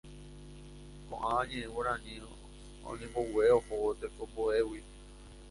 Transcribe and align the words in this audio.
Koʼág̃a 1.07 1.43
ñeʼẽ 1.49 1.71
Guarani 1.73 2.13
oñembogue 2.89 3.43
ohóvo 3.57 3.89
tekomboʼégui. 3.99 4.79